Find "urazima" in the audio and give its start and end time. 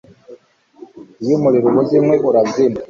2.29-2.77